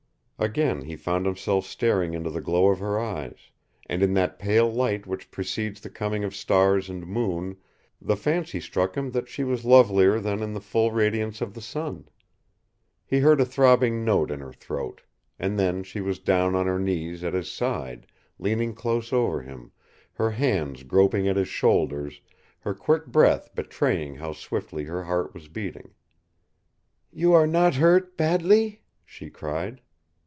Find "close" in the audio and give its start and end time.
18.73-19.13